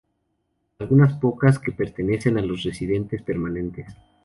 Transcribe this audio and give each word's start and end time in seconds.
Algunas 0.79 1.13
pocas 1.19 1.59
que 1.59 1.71
pertenecen 1.73 2.39
a 2.39 2.41
los 2.41 2.63
residentes 2.63 3.21
permanentes. 3.21 3.93